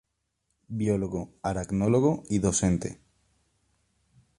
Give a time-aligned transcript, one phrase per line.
[0.67, 2.99] Biólogo, aracnólogo y docente.